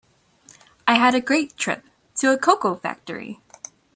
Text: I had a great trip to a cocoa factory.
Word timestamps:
I 0.87 0.95
had 0.95 1.13
a 1.13 1.21
great 1.21 1.57
trip 1.57 1.83
to 2.15 2.33
a 2.33 2.37
cocoa 2.39 2.73
factory. 2.73 3.39